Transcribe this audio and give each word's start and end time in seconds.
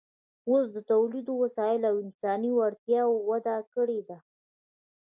اوس 0.49 0.65
د 0.75 0.77
تولیدي 0.91 1.33
وسایلو 1.41 1.87
او 1.91 1.95
انساني 2.05 2.51
وړتیاوو 2.57 3.23
وده 3.29 3.55
کړې 3.73 3.99
ده 4.07 4.17